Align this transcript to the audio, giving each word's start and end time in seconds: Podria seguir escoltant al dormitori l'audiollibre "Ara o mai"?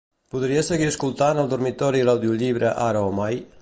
Podria 0.35 0.63
seguir 0.69 0.87
escoltant 0.93 1.43
al 1.43 1.53
dormitori 1.53 2.03
l'audiollibre 2.09 2.77
"Ara 2.89 3.09
o 3.15 3.19
mai"? 3.23 3.45